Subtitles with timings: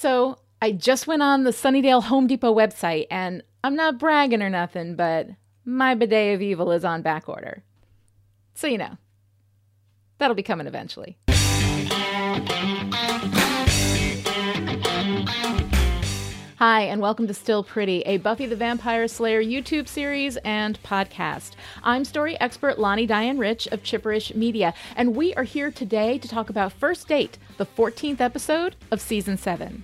[0.00, 4.48] So I just went on the Sunnydale Home Depot website, and I'm not bragging or
[4.48, 5.28] nothing, but
[5.66, 7.62] my bidet of evil is on back order.
[8.54, 8.96] So you know,
[10.16, 11.18] that'll be coming eventually.
[16.60, 21.52] Hi, and welcome to Still Pretty, a Buffy the Vampire Slayer YouTube series and podcast.
[21.82, 26.28] I'm story expert Lani Diane Rich of Chipperish Media, and we are here today to
[26.28, 29.82] talk about First Date, the 14th episode of Season 7.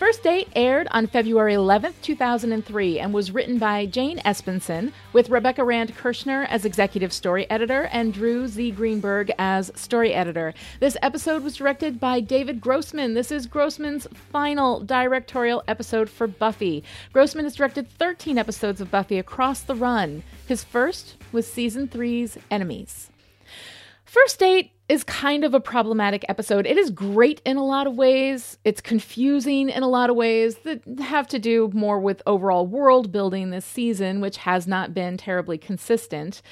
[0.00, 5.62] First Date aired on February 11, 2003, and was written by Jane Espenson, with Rebecca
[5.62, 8.70] Rand Kirschner as executive story editor and Drew Z.
[8.70, 10.54] Greenberg as story editor.
[10.80, 13.12] This episode was directed by David Grossman.
[13.12, 16.82] This is Grossman's final directorial episode for Buffy.
[17.12, 20.22] Grossman has directed 13 episodes of Buffy across the run.
[20.48, 23.10] His first was season three's Enemies.
[24.06, 26.66] First Date is kind of a problematic episode.
[26.66, 28.58] It is great in a lot of ways.
[28.64, 33.12] It's confusing in a lot of ways that have to do more with overall world
[33.12, 36.42] building this season, which has not been terribly consistent.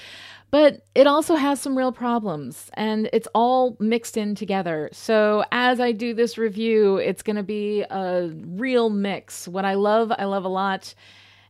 [0.52, 4.88] But it also has some real problems, and it's all mixed in together.
[4.92, 9.48] So, as I do this review, it's going to be a real mix.
[9.48, 10.94] What I love, I love a lot,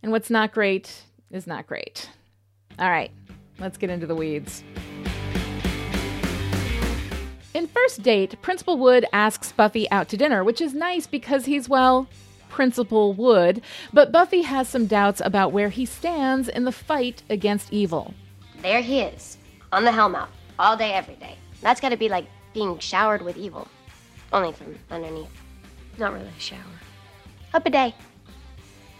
[0.02, 2.08] and what's not great is not great.
[2.78, 3.10] All right,
[3.60, 4.64] let's get into the weeds.
[7.58, 11.68] In First Date, Principal Wood asks Buffy out to dinner, which is nice because he's,
[11.68, 12.06] well,
[12.48, 17.72] Principal Wood, but Buffy has some doubts about where he stands in the fight against
[17.72, 18.14] evil.
[18.62, 19.38] There he is,
[19.72, 21.34] on the Hellmouth, all day, every day.
[21.60, 23.66] That's gotta be like being showered with evil.
[24.32, 25.26] Only from underneath.
[25.98, 26.60] Not really a shower.
[27.54, 27.92] Up a bidet.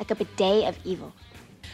[0.01, 1.13] Like up a bidet of evil.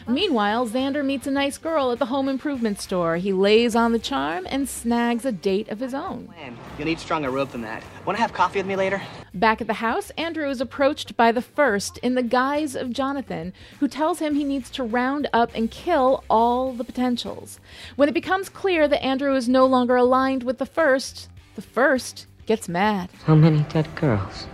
[0.06, 3.16] Meanwhile, Xander meets a nice girl at the home improvement store.
[3.16, 6.28] He lays on the charm and snags a date of his own.
[6.36, 7.82] Man, you'll need stronger rope than that.
[8.04, 9.02] Want to have coffee with me later?
[9.32, 13.52] Back at the house, Andrew is approached by the first in the guise of Jonathan,
[13.80, 17.58] who tells him he needs to round up and kill all the potentials.
[17.96, 22.27] When it becomes clear that Andrew is no longer aligned with the first, the first
[22.46, 23.10] gets mad.
[23.27, 24.46] So many dead girls.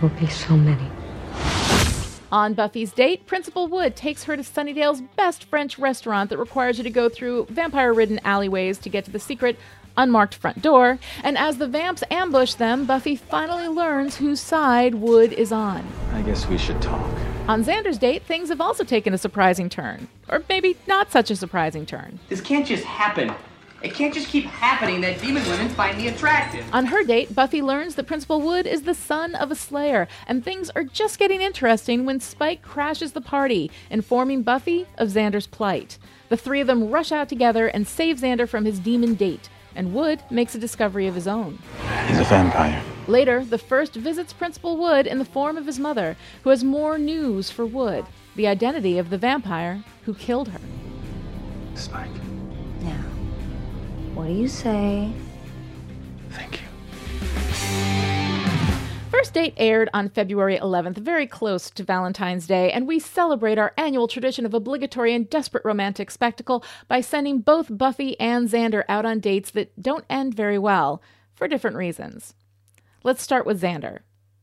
[0.00, 0.90] There will be so many.
[2.36, 6.84] On Buffy's date, Principal Wood takes her to Sunnydale's best French restaurant that requires you
[6.84, 9.56] to go through vampire ridden alleyways to get to the secret,
[9.96, 10.98] unmarked front door.
[11.24, 15.88] And as the vamps ambush them, Buffy finally learns whose side Wood is on.
[16.12, 17.10] I guess we should talk.
[17.48, 20.06] On Xander's date, things have also taken a surprising turn.
[20.28, 22.18] Or maybe not such a surprising turn.
[22.28, 23.32] This can't just happen.
[23.86, 26.66] It can't just keep happening that demon women find me attractive.
[26.72, 30.44] On her date, Buffy learns that Principal Wood is the son of a Slayer, and
[30.44, 35.98] things are just getting interesting when Spike crashes the party, informing Buffy of Xander's plight.
[36.30, 39.94] The three of them rush out together and save Xander from his demon date, and
[39.94, 41.60] Wood makes a discovery of his own.
[42.08, 42.82] He's a vampire.
[43.06, 46.98] Later, the first visits Principal Wood in the form of his mother, who has more
[46.98, 48.04] news for Wood
[48.34, 50.60] the identity of the vampire who killed her.
[51.74, 52.10] Spike.
[54.16, 55.12] Now, what do you say?
[56.30, 56.66] Thank you.
[59.10, 63.74] First Date aired on February 11th, very close to Valentine's Day, and we celebrate our
[63.76, 69.04] annual tradition of obligatory and desperate romantic spectacle by sending both Buffy and Xander out
[69.04, 71.02] on dates that don't end very well,
[71.34, 72.34] for different reasons.
[73.04, 73.98] Let's start with Xander.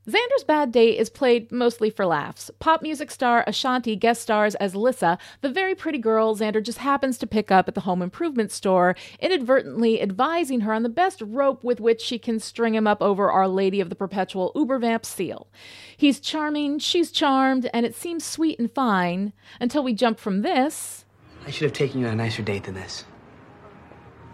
[0.08, 2.52] Xander's Bad Date is played mostly for laughs.
[2.59, 7.18] Pop music star Ashanti guest stars as Lissa, the very pretty girl Xander just happens
[7.19, 11.64] to pick up at the home improvement store, inadvertently advising her on the best rope
[11.64, 15.47] with which she can string him up over Our Lady of the Perpetual Ubervamp seal.
[15.96, 19.31] He's charming, she's charmed, and it seems sweet and fine
[19.62, 21.03] until we jump from this
[21.46, 23.03] I should have taken you on a nicer date than this.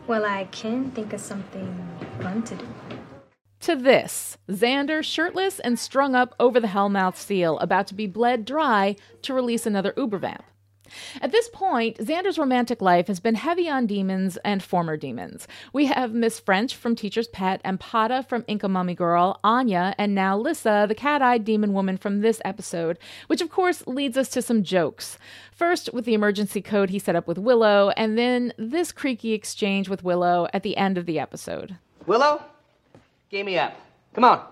[0.08, 2.68] Well, I can think of something fun to do.
[3.62, 8.46] To this Xander shirtless and strung up over the Hellmouth seal, about to be bled
[8.46, 10.42] dry to release another Ubervamp.
[11.22, 15.48] At this point, Xander's romantic life has been heavy on demons and former demons.
[15.74, 20.16] We have Miss French from Teacher's Pet, and Pata from Inca Mummy Girl, Anya, and
[20.16, 22.98] now Lissa, the cat eyed demon woman from this episode,
[23.28, 25.18] which of course leads us to some jokes.
[25.52, 29.90] First, with the emergency code he set up with Willow, and then this creaky exchange
[29.90, 31.78] with Willow at the end of the episode.
[32.08, 32.44] Willow,
[33.30, 33.76] game me up.
[34.14, 34.44] Come on,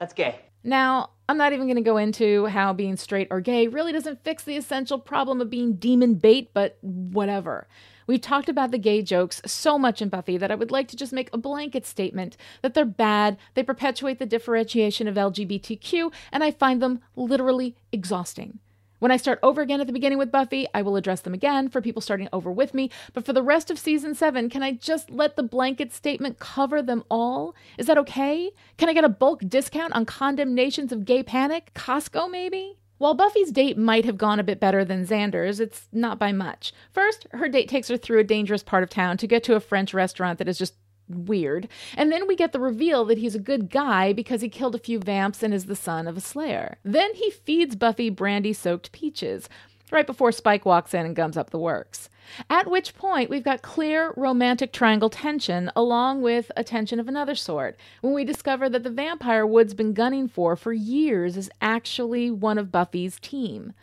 [0.00, 0.40] let's gay.
[0.64, 4.24] Now, I'm not even going to go into how being straight or gay really doesn't
[4.24, 7.66] fix the essential problem of being demon bait, but whatever.
[8.06, 10.96] We've talked about the gay jokes so much in Buffy that I would like to
[10.96, 16.42] just make a blanket statement that they're bad, they perpetuate the differentiation of LGBTQ, and
[16.42, 18.58] I find them literally exhausting.
[19.02, 21.68] When I start over again at the beginning with Buffy, I will address them again
[21.68, 22.88] for people starting over with me.
[23.12, 26.80] But for the rest of season seven, can I just let the blanket statement cover
[26.80, 27.56] them all?
[27.78, 28.52] Is that okay?
[28.78, 31.72] Can I get a bulk discount on condemnations of gay panic?
[31.74, 32.78] Costco, maybe?
[32.98, 36.72] While Buffy's date might have gone a bit better than Xander's, it's not by much.
[36.92, 39.60] First, her date takes her through a dangerous part of town to get to a
[39.60, 40.74] French restaurant that is just
[41.08, 41.68] weird.
[41.96, 44.78] And then we get the reveal that he's a good guy because he killed a
[44.78, 46.78] few vamps and is the son of a slayer.
[46.84, 49.48] Then he feeds Buffy brandy soaked peaches,
[49.90, 52.08] right before Spike walks in and gums up the works.
[52.48, 57.34] At which point, we've got clear romantic triangle tension, along with a tension of another
[57.34, 62.30] sort, when we discover that the vampire Wood's been gunning for for years is actually
[62.30, 63.74] one of Buffy's team.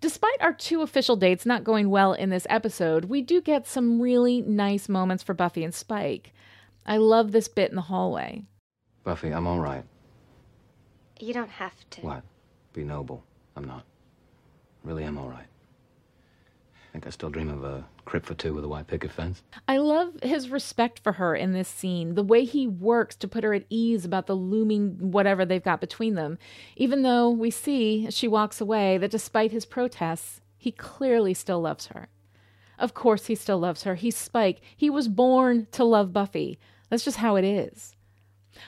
[0.00, 4.00] Despite our two official dates not going well in this episode, we do get some
[4.00, 6.32] really nice moments for Buffy and Spike.
[6.86, 8.44] I love this bit in the hallway.
[9.04, 9.84] Buffy, I'm all right.
[11.20, 12.00] You don't have to.
[12.02, 12.22] What?
[12.72, 13.24] Be noble.
[13.56, 13.84] I'm not.
[14.84, 15.46] Really I'm all right.
[16.74, 19.42] I Think I still dream of a crib for two with a white picket fence?
[19.66, 23.44] I love his respect for her in this scene, the way he works to put
[23.44, 26.38] her at ease about the looming whatever they've got between them,
[26.76, 31.60] even though we see as she walks away that despite his protests, he clearly still
[31.60, 32.08] loves her.
[32.82, 33.94] Of course, he still loves her.
[33.94, 34.60] He's Spike.
[34.76, 36.58] He was born to love Buffy.
[36.90, 37.94] That's just how it is.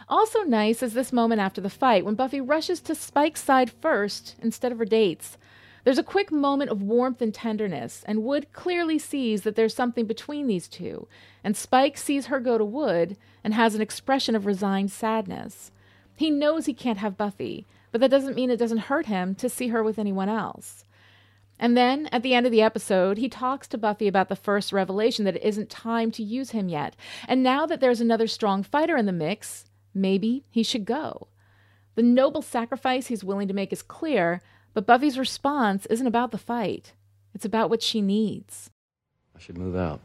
[0.09, 4.37] Also, nice is this moment after the fight when Buffy rushes to Spike's side first
[4.41, 5.37] instead of her date's.
[5.83, 10.07] There's a quick moment of warmth and tenderness, and Wood clearly sees that there's something
[10.07, 11.09] between these two,
[11.43, 15.73] and Spike sees her go to Wood and has an expression of resigned sadness.
[16.15, 19.49] He knows he can't have Buffy, but that doesn't mean it doesn't hurt him to
[19.49, 20.84] see her with anyone else.
[21.65, 24.71] And then, at the end of the episode, he talks to Buffy about the first
[24.71, 26.95] revelation that it isn't time to use him yet.
[27.27, 29.65] And now that there's another strong fighter in the mix,
[29.95, 31.29] maybe he should go.
[31.95, 34.43] The noble sacrifice he's willing to make is clear,
[34.75, 36.93] but Buffy's response isn't about the fight,
[37.35, 38.69] it's about what she needs.
[39.35, 40.01] I should move out.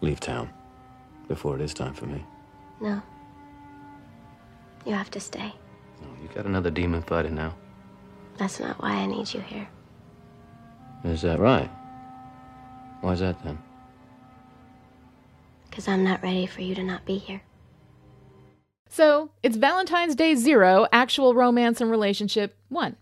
[0.00, 0.48] Leave town.
[1.28, 2.24] Before it is time for me.
[2.80, 3.02] No.
[4.86, 5.52] You have to stay.
[6.02, 7.54] Oh, you got another demon fighting now.
[8.38, 9.68] That's not why I need you here.
[11.04, 11.70] Is that right?
[13.00, 13.58] Why's that then?
[15.68, 17.42] Because I'm not ready for you to not be here.
[18.88, 22.96] So, it's Valentine's Day zero, actual romance and relationship one.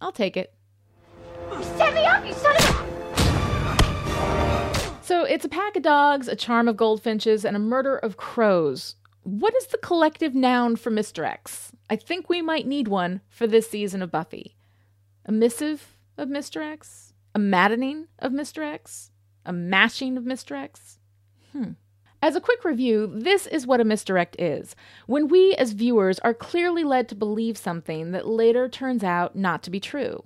[0.00, 0.52] I'll take it.
[1.76, 2.78] Set me up, you son of a...
[5.02, 8.96] So, it's a pack of dogs, a charm of goldfinches, and a murder of crows.
[9.22, 11.70] What is the collective noun for misdirects?
[11.88, 14.56] I think we might need one for this season of Buffy.
[15.24, 17.12] A missive of misdirects?
[17.34, 19.10] A maddening of misdirects?
[19.46, 20.98] A mashing of misdirects?
[21.52, 21.72] Hmm.
[22.20, 24.74] As a quick review, this is what a misdirect is.
[25.06, 29.62] When we as viewers are clearly led to believe something that later turns out not
[29.62, 30.24] to be true.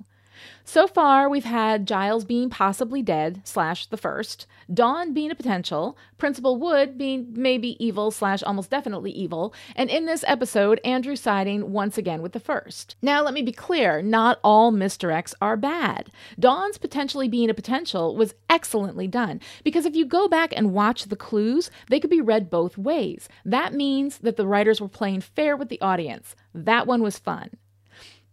[0.64, 5.98] So far, we've had Giles being possibly dead, slash the first, Dawn being a potential,
[6.18, 11.72] Principal Wood being maybe evil, slash almost definitely evil, and in this episode, Andrew siding
[11.72, 12.96] once again with the first.
[13.02, 14.72] Now, let me be clear not all.
[14.72, 16.10] X are bad.
[16.38, 21.04] Dawn's potentially being a potential was excellently done, because if you go back and watch
[21.04, 23.28] the clues, they could be read both ways.
[23.44, 26.36] That means that the writers were playing fair with the audience.
[26.54, 27.50] That one was fun.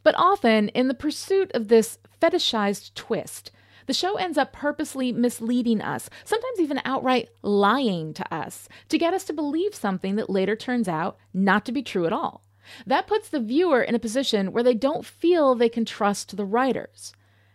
[0.09, 3.51] But often, in the pursuit of this fetishized twist,
[3.85, 9.13] the show ends up purposely misleading us, sometimes even outright lying to us, to get
[9.13, 12.43] us to believe something that later turns out not to be true at all.
[12.87, 16.43] That puts the viewer in a position where they don't feel they can trust the
[16.43, 17.13] writers.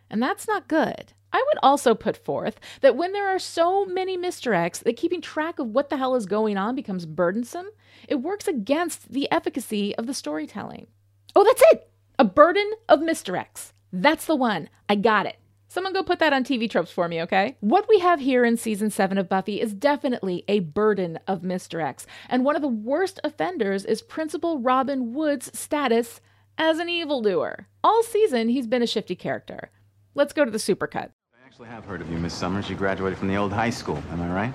[0.08, 1.12] And that's not good.
[1.32, 4.16] I would also put forth that when there are so many.
[4.16, 7.70] X that keeping track of what the hell is going on becomes burdensome,
[8.08, 10.86] it works against the efficacy of the storytelling.
[11.34, 11.90] Oh, that's it!
[12.24, 13.72] A burden of misdirects.
[13.92, 14.70] That's the one.
[14.88, 15.36] I got it.
[15.68, 17.58] Someone go put that on TV tropes for me, okay?
[17.60, 22.06] What we have here in season 7 of Buffy is definitely a burden of misdirects,
[22.30, 26.22] and one of the worst offenders is Principal Robin Wood's status
[26.56, 27.68] as an evildoer.
[27.84, 29.70] All season, he's been a shifty character.
[30.14, 31.10] Let's go to the supercut.
[31.34, 32.70] I actually have heard of you, Miss Summers.
[32.70, 34.54] You graduated from the old high school, am I right?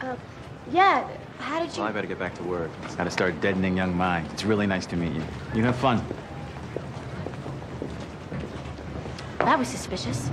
[0.00, 0.16] Uh,
[0.72, 1.08] yeah.
[1.38, 1.80] How did you...
[1.80, 2.72] Well, I better get back to work.
[2.82, 4.32] It's got to start deadening young minds.
[4.32, 5.22] It's really nice to meet you.
[5.54, 6.04] You have fun.
[9.38, 10.30] That was suspicious.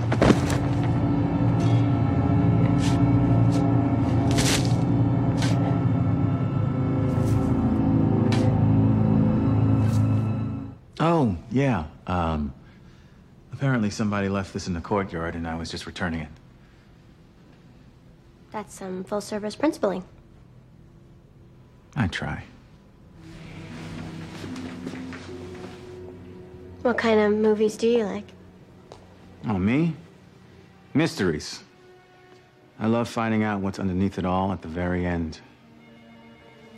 [10.98, 11.86] Oh, yeah.
[12.06, 12.52] Um,
[13.52, 16.28] apparently somebody left this in the courtyard and I was just returning it.
[18.50, 20.02] That's some full-service principaling.
[21.94, 22.44] I try.
[26.82, 28.35] What kind of movies do you like?
[29.48, 29.94] Oh, me?
[30.92, 31.62] Mysteries.
[32.80, 35.40] I love finding out what's underneath it all at the very end.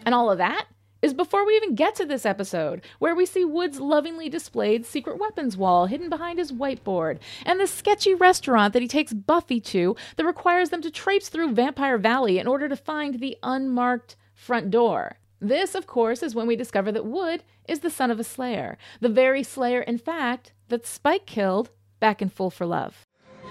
[0.04, 0.66] And all of that
[1.00, 5.18] is before we even get to this episode, where we see Wood's lovingly displayed secret
[5.18, 9.96] weapons wall hidden behind his whiteboard, and the sketchy restaurant that he takes Buffy to
[10.16, 14.70] that requires them to traipse through Vampire Valley in order to find the unmarked front
[14.70, 15.18] door.
[15.40, 18.76] This, of course, is when we discover that Wood is the son of a Slayer,
[19.00, 23.06] the very Slayer, in fact, that Spike killed back in Fool for Love.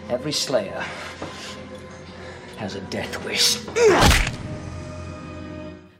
[0.09, 0.83] Every Slayer
[2.57, 3.57] has a death wish.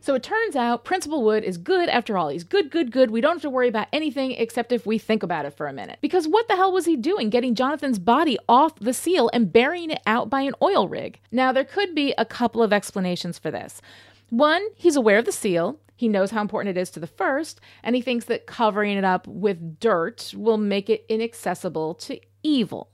[0.07, 2.29] So it turns out Principal Wood is good after all.
[2.29, 3.11] He's good, good, good.
[3.11, 5.73] We don't have to worry about anything except if we think about it for a
[5.73, 5.99] minute.
[5.99, 9.91] Because what the hell was he doing getting Jonathan's body off the seal and burying
[9.91, 11.19] it out by an oil rig?
[11.29, 13.81] Now, there could be a couple of explanations for this.
[14.29, 15.77] One, he's aware of the seal.
[15.97, 19.03] He knows how important it is to the first, and he thinks that covering it
[19.03, 22.89] up with dirt will make it inaccessible to evil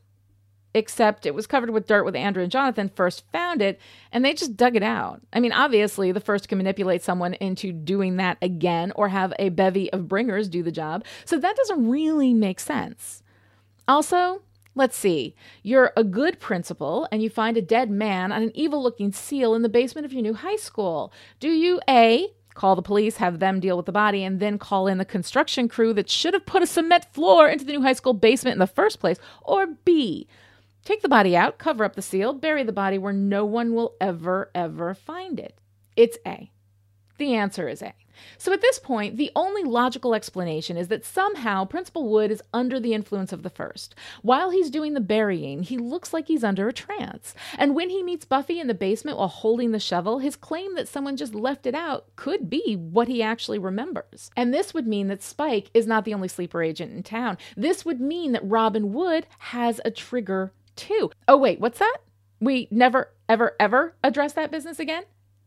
[0.73, 3.79] except it was covered with dirt when Andrew and Jonathan first found it,
[4.11, 5.21] and they just dug it out.
[5.31, 9.49] I mean, obviously, the first can manipulate someone into doing that again or have a
[9.49, 13.21] bevy of bringers do the job, so that doesn't really make sense.
[13.87, 14.41] Also,
[14.75, 18.81] let's see, you're a good principal and you find a dead man on an evil
[18.81, 21.13] looking seal in the basement of your new high school.
[21.39, 24.87] Do you A, call the police, have them deal with the body, and then call
[24.87, 27.93] in the construction crew that should have put a cement floor into the new high
[27.93, 29.17] school basement in the first place?
[29.43, 30.27] Or B,
[30.85, 33.95] Take the body out, cover up the seal, bury the body where no one will
[34.01, 35.57] ever, ever find it.
[35.95, 36.51] It's A.
[37.23, 37.93] The answer is A.
[38.37, 42.81] So at this point, the only logical explanation is that somehow Principal Wood is under
[42.81, 43.95] the influence of the first.
[44.23, 47.33] While he's doing the burying, he looks like he's under a trance.
[47.57, 50.89] And when he meets Buffy in the basement while holding the shovel, his claim that
[50.89, 54.29] someone just left it out could be what he actually remembers.
[54.35, 57.37] And this would mean that Spike is not the only sleeper agent in town.
[57.55, 61.09] This would mean that Robin Wood has a trigger too.
[61.29, 61.99] Oh, wait, what's that?
[62.41, 65.03] We never, ever, ever address that business again?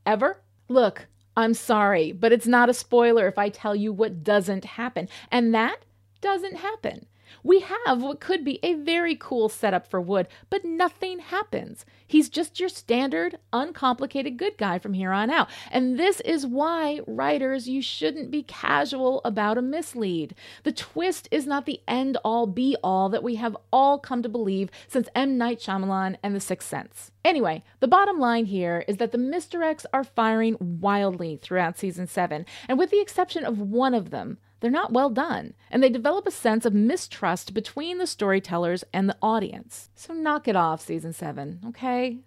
[0.07, 0.41] Ever?
[0.69, 5.09] Look, I'm sorry, but it's not a spoiler if I tell you what doesn't happen.
[5.31, 5.85] And that
[6.21, 7.07] doesn't happen.
[7.43, 11.85] We have what could be a very cool setup for Wood, but nothing happens.
[12.07, 15.49] He's just your standard, uncomplicated good guy from here on out.
[15.71, 20.35] And this is why, writers, you shouldn't be casual about a mislead.
[20.63, 24.29] The twist is not the end all be all that we have all come to
[24.29, 25.37] believe since M.
[25.37, 27.11] Night Shyamalan and The Sixth Sense.
[27.25, 32.47] Anyway, the bottom line here is that the misdirects are firing wildly throughout season 7,
[32.69, 36.27] and with the exception of one of them, they're not well done, and they develop
[36.27, 39.91] a sense of mistrust between the storytellers and the audience.
[39.95, 42.19] So knock it off, season seven, okay?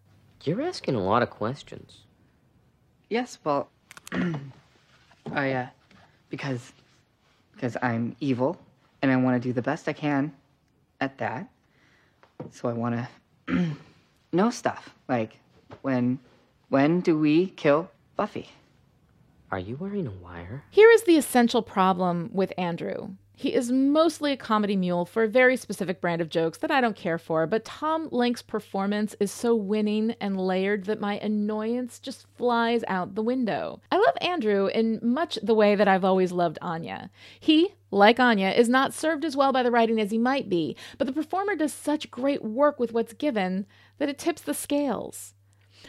[0.43, 2.01] You're asking a lot of questions.
[3.09, 3.69] Yes, well,
[5.31, 5.67] I, uh,
[6.29, 6.71] because,
[7.53, 8.59] because I'm evil,
[9.01, 10.31] and I want to do the best I can
[11.01, 11.49] at that.
[12.51, 13.07] So I want
[13.47, 13.65] to
[14.31, 15.39] know stuff, like
[15.81, 16.19] when,
[16.69, 18.49] when do we kill Buffy?
[19.51, 20.63] Are you wearing a wire?
[20.69, 23.15] Here is the essential problem with Andrew.
[23.35, 26.81] He is mostly a comedy mule for a very specific brand of jokes that I
[26.81, 31.99] don't care for, but Tom Lenk's performance is so winning and layered that my annoyance
[31.99, 33.81] just flies out the window.
[33.91, 37.09] I love Andrew in much the way that I've always loved Anya.
[37.39, 40.75] He, like Anya, is not served as well by the writing as he might be,
[40.99, 43.65] but the performer does such great work with what's given
[43.97, 45.33] that it tips the scales.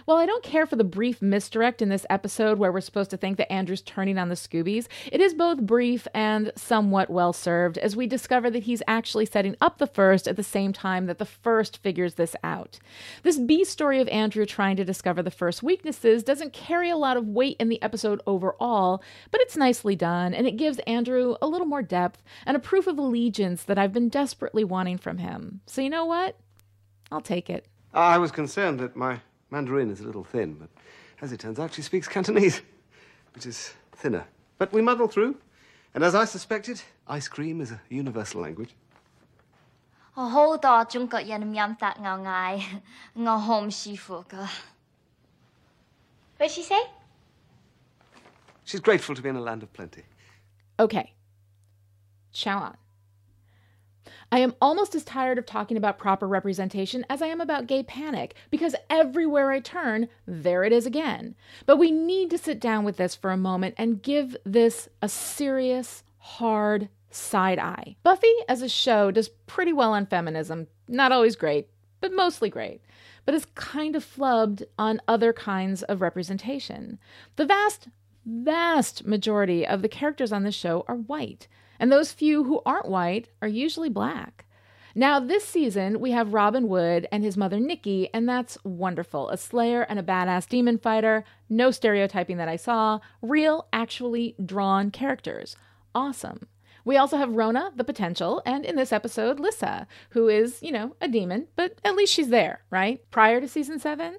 [0.05, 3.17] While I don't care for the brief misdirect in this episode where we're supposed to
[3.17, 7.79] think that Andrew's turning on the Scoobies, it is both brief and somewhat well served
[7.79, 11.19] as we discover that he's actually setting up the first at the same time that
[11.19, 12.79] the first figures this out.
[13.23, 17.17] This B story of Andrew trying to discover the first weaknesses doesn't carry a lot
[17.17, 21.47] of weight in the episode overall, but it's nicely done and it gives Andrew a
[21.47, 25.61] little more depth and a proof of allegiance that I've been desperately wanting from him.
[25.67, 26.37] So, you know what?
[27.13, 27.67] I'll take it.
[27.93, 30.70] I was concerned that my Mandarin is a little thin, but
[31.22, 32.62] as it turns out, she speaks Cantonese,
[33.34, 34.26] which is thinner.
[34.58, 35.36] But we muddle through,
[35.94, 38.76] and as I suspected, ice cream is a universal language.
[40.14, 42.82] 我好多中国人唔饮得牛奶，
[43.14, 44.38] 我好唔舒服噶。
[46.38, 46.78] What did she say?
[48.66, 50.04] She's grateful to be in a land of plenty.
[50.78, 51.14] Okay.
[52.34, 52.76] Chow on.
[54.33, 57.83] I am almost as tired of talking about proper representation as I am about gay
[57.83, 61.35] panic, because everywhere I turn, there it is again.
[61.67, 65.09] But we need to sit down with this for a moment and give this a
[65.09, 67.97] serious, hard side eye.
[68.05, 71.69] Buffy as a show does pretty well on feminism, not always great,
[72.01, 72.83] but mostly great,
[73.27, 76.99] but is kind of flubbed on other kinds of representation.
[77.35, 77.89] The vast,
[78.25, 81.49] vast majority of the characters on the show are white
[81.81, 84.45] and those few who aren't white are usually black.
[84.95, 89.31] Now, this season, we have Robin Wood and his mother Nikki, and that's wonderful.
[89.31, 94.91] A slayer and a badass demon fighter, no stereotyping that I saw, real, actually drawn
[94.91, 95.57] characters.
[95.95, 96.49] Awesome.
[96.85, 100.97] We also have Rona, the potential, and in this episode, Lissa, who is, you know,
[101.01, 103.01] a demon, but at least she's there, right?
[103.11, 104.17] Prior to season seven,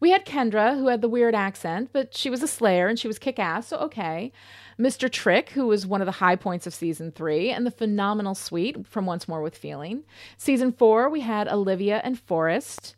[0.00, 3.08] we had Kendra, who had the weird accent, but she was a slayer and she
[3.08, 4.32] was kick ass, so okay.
[4.78, 5.10] Mr.
[5.10, 8.86] Trick, who was one of the high points of season three, and the phenomenal Sweet
[8.86, 10.04] from Once More with Feeling.
[10.36, 12.94] Season four, we had Olivia and Forrest.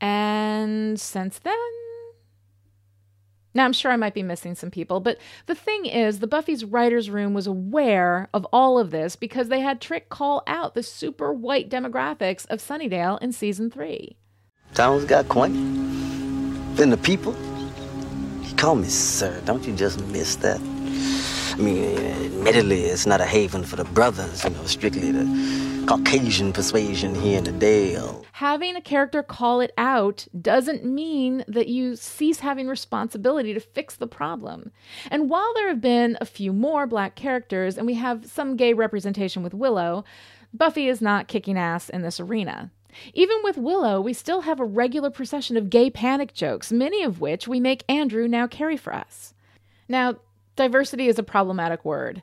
[0.00, 1.54] And since then,
[3.54, 6.64] now, I'm sure I might be missing some people, but the thing is, the Buffy's
[6.64, 10.82] writer's room was aware of all of this because they had Trick call out the
[10.82, 14.16] super white demographics of Sunnydale in season three.
[14.72, 15.54] Town's got quaint.
[16.74, 17.34] Then the people.
[18.42, 20.58] You call me sir, don't you just miss that?
[20.60, 26.52] I mean, admittedly, it's not a haven for the brothers, you know, strictly the Caucasian
[26.52, 28.24] persuasion here in the Dale.
[28.32, 33.96] Having a character call it out doesn't mean that you cease having responsibility to fix
[33.96, 34.72] the problem.
[35.10, 38.72] And while there have been a few more black characters and we have some gay
[38.72, 40.04] representation with Willow,
[40.54, 42.70] Buffy is not kicking ass in this arena.
[43.14, 47.20] Even with Willow, we still have a regular procession of gay panic jokes, many of
[47.20, 49.34] which we make Andrew now carry for us.
[49.88, 50.16] Now,
[50.56, 52.22] diversity is a problematic word.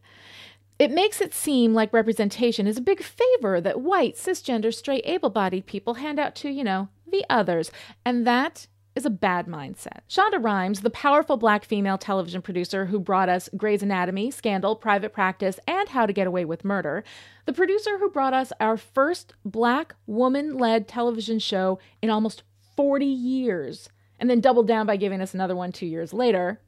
[0.77, 5.29] It makes it seem like representation is a big favor that white, cisgender, straight, able
[5.29, 7.69] bodied people hand out to, you know, the others.
[8.05, 8.67] And that
[8.99, 10.01] is a bad mindset.
[10.09, 15.13] Shonda Rhimes, the powerful black female television producer who brought us Grey's Anatomy, Scandal, Private
[15.13, 17.05] Practice, and How to Get Away with Murder,
[17.45, 22.43] the producer who brought us our first black woman led television show in almost
[22.75, 23.87] 40 years,
[24.19, 26.59] and then doubled down by giving us another one two years later,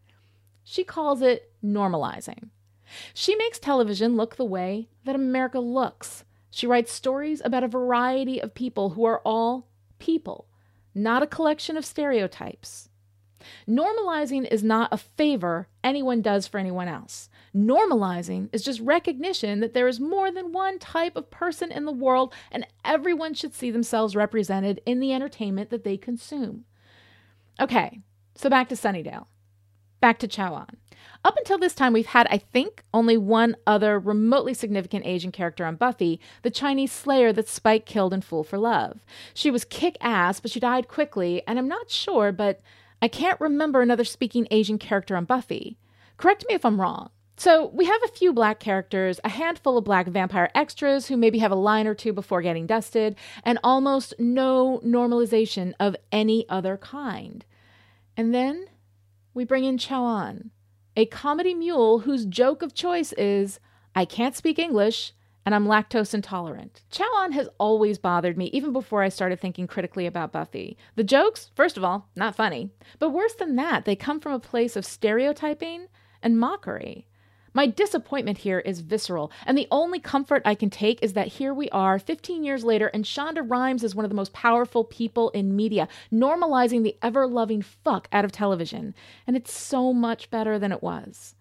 [0.63, 2.47] she calls it normalizing.
[3.13, 6.23] She makes television look the way that America looks.
[6.49, 9.67] She writes stories about a variety of people who are all
[9.99, 10.47] people
[10.93, 12.89] not a collection of stereotypes.
[13.67, 17.29] Normalizing is not a favor anyone does for anyone else.
[17.55, 21.91] Normalizing is just recognition that there is more than one type of person in the
[21.91, 26.65] world and everyone should see themselves represented in the entertainment that they consume.
[27.59, 27.99] Okay,
[28.35, 29.25] so back to Sunnydale.
[29.99, 30.77] Back to Chao-Ahn.
[31.23, 35.65] Up until this time, we've had, I think, only one other remotely significant Asian character
[35.65, 39.05] on Buffy, the Chinese Slayer that Spike killed in Fool for Love.
[39.33, 42.61] She was kick ass, but she died quickly, and I'm not sure, but
[43.01, 45.77] I can't remember another speaking Asian character on Buffy.
[46.17, 47.09] Correct me if I'm wrong.
[47.37, 51.39] So, we have a few black characters, a handful of black vampire extras who maybe
[51.39, 56.77] have a line or two before getting dusted, and almost no normalization of any other
[56.77, 57.43] kind.
[58.15, 58.67] And then
[59.33, 60.51] we bring in Chao-Ahn,
[60.95, 63.59] a comedy mule whose joke of choice is,
[63.95, 65.13] I can't speak English
[65.45, 66.83] and I'm lactose intolerant.
[66.91, 70.77] Chao-Ahn has always bothered me, even before I started thinking critically about Buffy.
[70.95, 72.69] The jokes, first of all, not funny.
[72.99, 75.87] But worse than that, they come from a place of stereotyping
[76.21, 77.07] and mockery.
[77.53, 81.53] My disappointment here is visceral, and the only comfort I can take is that here
[81.53, 85.31] we are 15 years later, and Shonda Rhimes is one of the most powerful people
[85.31, 88.95] in media, normalizing the ever loving fuck out of television.
[89.27, 91.35] And it's so much better than it was.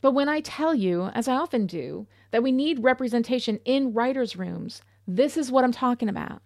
[0.00, 4.36] But when I tell you, as I often do, that we need representation in writers'
[4.36, 6.40] rooms, this is what I'm talking about.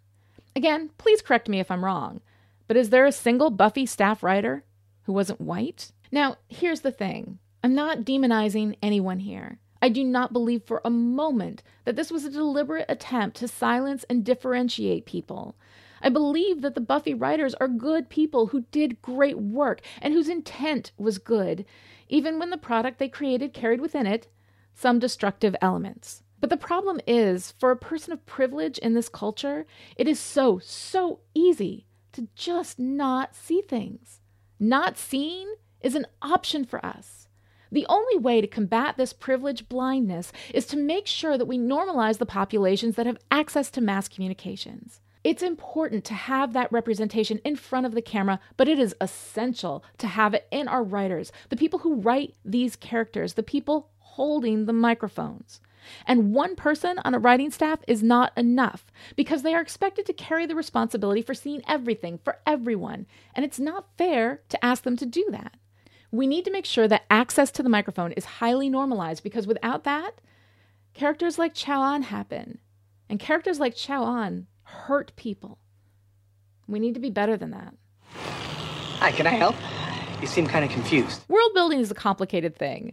[0.56, 2.20] Again, please correct me if I'm wrong,
[2.66, 4.64] but is there a single Buffy staff writer
[5.04, 5.92] who wasn't white?
[6.10, 9.58] Now, here's the thing I'm not demonizing anyone here.
[9.80, 14.04] I do not believe for a moment that this was a deliberate attempt to silence
[14.08, 15.56] and differentiate people.
[16.00, 20.28] I believe that the Buffy writers are good people who did great work and whose
[20.28, 21.64] intent was good,
[22.08, 24.28] even when the product they created carried within it
[24.74, 26.22] some destructive elements.
[26.40, 29.64] But the problem is, for a person of privilege in this culture,
[29.96, 34.20] it is so, so easy to just not see things.
[34.58, 37.21] Not seeing is an option for us.
[37.72, 42.18] The only way to combat this privilege blindness is to make sure that we normalize
[42.18, 45.00] the populations that have access to mass communications.
[45.24, 49.82] It's important to have that representation in front of the camera, but it is essential
[49.98, 54.66] to have it in our writers, the people who write these characters, the people holding
[54.66, 55.62] the microphones.
[56.06, 60.12] And one person on a writing staff is not enough because they are expected to
[60.12, 63.06] carry the responsibility for seeing everything for everyone.
[63.34, 65.56] And it's not fair to ask them to do that.
[66.12, 69.84] We need to make sure that access to the microphone is highly normalized because without
[69.84, 70.20] that,
[70.92, 72.58] characters like Chao-Ahn happen.
[73.08, 75.58] And characters like Chao-Ahn hurt people.
[76.68, 77.74] We need to be better than that.
[78.14, 79.56] Hi, can I help?
[80.20, 81.22] You seem kind of confused.
[81.28, 82.92] World building is a complicated thing.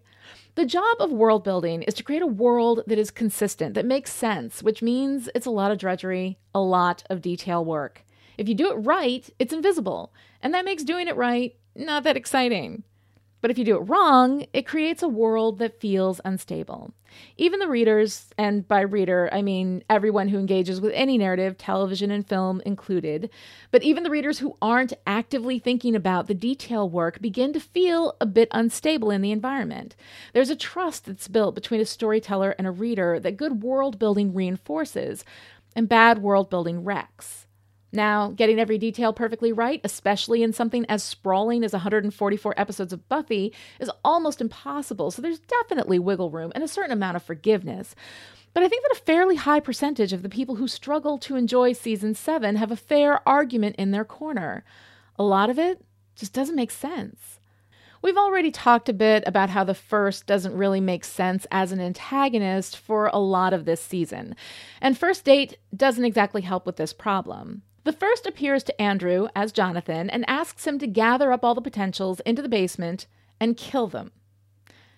[0.55, 4.13] The job of world building is to create a world that is consistent, that makes
[4.13, 8.05] sense, which means it's a lot of drudgery, a lot of detail work.
[8.37, 12.17] If you do it right, it's invisible, and that makes doing it right not that
[12.17, 12.83] exciting.
[13.41, 16.93] But if you do it wrong, it creates a world that feels unstable.
[17.37, 22.11] Even the readers, and by reader, I mean everyone who engages with any narrative, television
[22.11, 23.29] and film included,
[23.71, 28.15] but even the readers who aren't actively thinking about the detail work begin to feel
[28.21, 29.95] a bit unstable in the environment.
[30.33, 34.33] There's a trust that's built between a storyteller and a reader that good world building
[34.33, 35.25] reinforces,
[35.75, 37.47] and bad world building wrecks.
[37.91, 43.09] Now, getting every detail perfectly right, especially in something as sprawling as 144 episodes of
[43.09, 47.95] Buffy, is almost impossible, so there's definitely wiggle room and a certain amount of forgiveness.
[48.53, 51.73] But I think that a fairly high percentage of the people who struggle to enjoy
[51.73, 54.63] season 7 have a fair argument in their corner.
[55.17, 55.83] A lot of it
[56.15, 57.39] just doesn't make sense.
[58.01, 61.81] We've already talked a bit about how the first doesn't really make sense as an
[61.81, 64.35] antagonist for a lot of this season,
[64.79, 67.63] and First Date doesn't exactly help with this problem.
[67.89, 71.59] The first appears to Andrew as Jonathan and asks him to gather up all the
[71.59, 73.07] potentials into the basement
[73.39, 74.11] and kill them.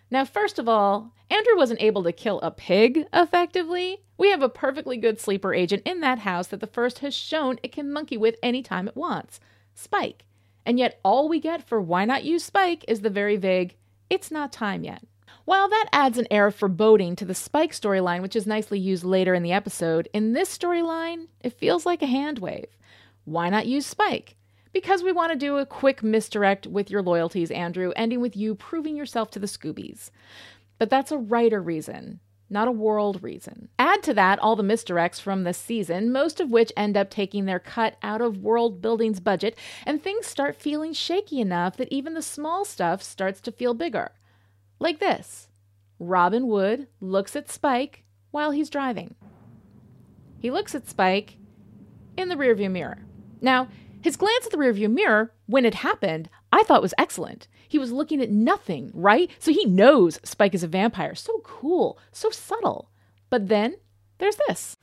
[0.09, 4.03] Now, first of all, Andrew wasn't able to kill a pig effectively.
[4.17, 7.59] We have a perfectly good sleeper agent in that house that the first has shown
[7.63, 9.39] it can monkey with any time it wants
[9.73, 10.25] Spike.
[10.65, 13.77] And yet, all we get for why not use Spike is the very vague,
[14.09, 15.01] it's not time yet.
[15.45, 19.05] While that adds an air of foreboding to the Spike storyline, which is nicely used
[19.05, 22.67] later in the episode, in this storyline, it feels like a hand wave.
[23.25, 24.35] Why not use Spike?
[24.73, 28.55] Because we want to do a quick misdirect with your loyalties, Andrew, ending with you
[28.55, 30.11] proving yourself to the Scoobies.
[30.79, 33.69] But that's a writer reason, not a world reason.
[33.77, 37.45] Add to that all the misdirects from this season, most of which end up taking
[37.45, 42.13] their cut out of world building's budget, and things start feeling shaky enough that even
[42.13, 44.11] the small stuff starts to feel bigger.
[44.79, 45.49] Like this
[45.99, 49.15] Robin Wood looks at Spike while he's driving.
[50.39, 51.37] He looks at Spike
[52.17, 53.05] in the rearview mirror.
[53.41, 53.67] Now,
[54.01, 57.47] his glance at the rearview mirror, when it happened, I thought was excellent.
[57.67, 59.29] He was looking at nothing, right?
[59.39, 61.15] So he knows Spike is a vampire.
[61.15, 62.89] So cool, so subtle.
[63.29, 63.75] But then
[64.17, 64.77] there's this.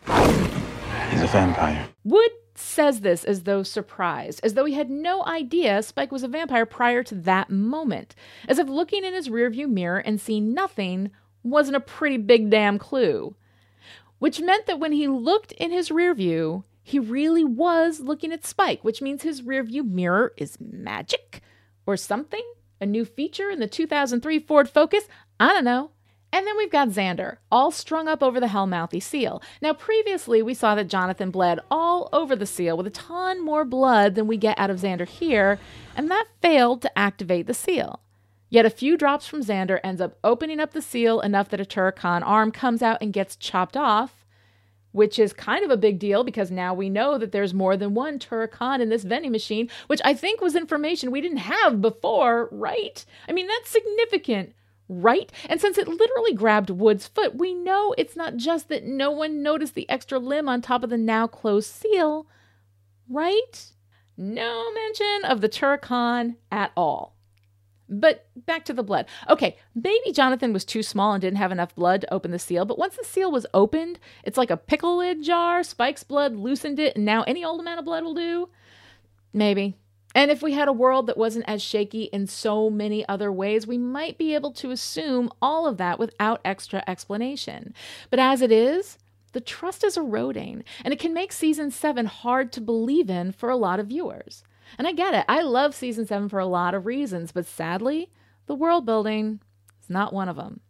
[1.10, 1.88] He's a vampire.
[2.04, 6.28] Wood says this as though surprised, as though he had no idea Spike was a
[6.28, 8.14] vampire prior to that moment,
[8.48, 11.10] as if looking in his rearview mirror and seeing nothing
[11.42, 13.34] wasn't a pretty big damn clue.
[14.18, 18.82] Which meant that when he looked in his rearview, he really was looking at Spike,
[18.82, 21.42] which means his rearview mirror is magic
[21.84, 22.42] or something?
[22.80, 25.04] A new feature in the 2003 Ford Focus?
[25.38, 25.90] I don't know.
[26.32, 29.42] And then we've got Xander, all strung up over the Hellmouthy seal.
[29.60, 33.66] Now, previously, we saw that Jonathan bled all over the seal with a ton more
[33.66, 35.58] blood than we get out of Xander here,
[35.94, 38.00] and that failed to activate the seal.
[38.48, 41.64] Yet a few drops from Xander ends up opening up the seal enough that a
[41.64, 44.24] Turok-Han arm comes out and gets chopped off,
[44.98, 47.94] which is kind of a big deal because now we know that there's more than
[47.94, 52.48] one Turok-Han in this vending machine, which I think was information we didn't have before,
[52.50, 53.04] right?
[53.28, 54.56] I mean, that's significant,
[54.88, 55.30] right?
[55.48, 59.40] And since it literally grabbed Wood's foot, we know it's not just that no one
[59.40, 62.26] noticed the extra limb on top of the now closed seal,
[63.08, 63.72] right?
[64.16, 67.14] No mention of the Turok-Han at all.
[67.88, 69.06] But back to the blood.
[69.28, 72.64] Okay, maybe Jonathan was too small and didn't have enough blood to open the seal,
[72.64, 75.62] but once the seal was opened, it's like a pickle lid jar.
[75.62, 78.48] Spike's blood loosened it, and now any old amount of blood will do.
[79.32, 79.76] Maybe.
[80.14, 83.66] And if we had a world that wasn't as shaky in so many other ways,
[83.66, 87.74] we might be able to assume all of that without extra explanation.
[88.10, 88.98] But as it is,
[89.32, 93.50] the trust is eroding, and it can make season seven hard to believe in for
[93.50, 94.42] a lot of viewers.
[94.76, 95.24] And I get it.
[95.28, 98.10] I love season seven for a lot of reasons, but sadly,
[98.46, 99.40] the world building
[99.82, 100.60] is not one of them.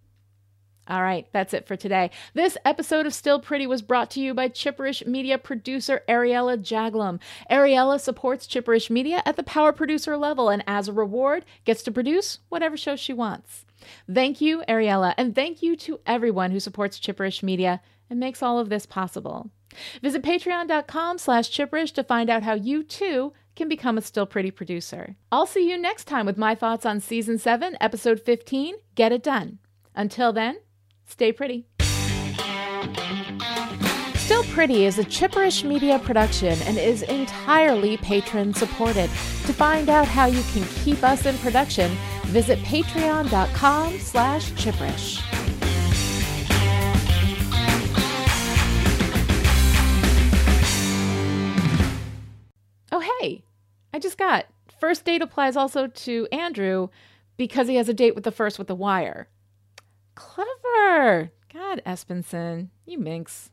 [0.88, 2.10] All right, that's it for today.
[2.32, 7.20] This episode of Still Pretty was brought to you by Chipperish Media producer Ariella Jaglum.
[7.50, 11.92] Ariella supports Chipperish Media at the power producer level and as a reward gets to
[11.92, 13.66] produce whatever show she wants.
[14.10, 18.58] Thank you, Ariella, and thank you to everyone who supports Chipperish Media and makes all
[18.58, 19.50] of this possible.
[20.02, 24.50] Visit patreon.com slash chipperish to find out how you too can become a Still Pretty
[24.50, 25.16] producer.
[25.32, 29.22] I'll see you next time with my thoughts on Season 7, Episode 15 Get It
[29.22, 29.58] Done.
[29.94, 30.58] Until then,
[31.06, 31.66] stay pretty.
[34.28, 39.08] Still Pretty is a Chipperish media production and is entirely patron supported.
[39.46, 41.90] To find out how you can keep us in production,
[42.26, 45.27] visit patreon.com slash chipperish.
[53.00, 53.44] Oh, hey,
[53.94, 54.46] I just got.
[54.80, 56.88] First date applies also to Andrew
[57.36, 59.28] because he has a date with the first with the wire.
[60.16, 61.30] Clever.
[61.54, 63.52] God, Espenson, you minx.